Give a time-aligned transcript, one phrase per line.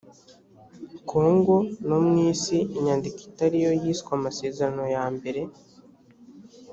[1.09, 1.55] kongo
[1.87, 5.41] no mu isi inyandiko itari yo yiswe amaserano yambere